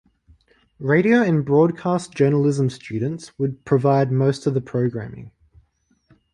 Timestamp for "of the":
4.47-4.59